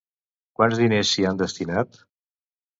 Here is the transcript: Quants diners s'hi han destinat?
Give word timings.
Quants 0.59 0.79
diners 0.85 1.13
s'hi 1.13 1.27
han 1.33 1.43
destinat? 1.45 2.05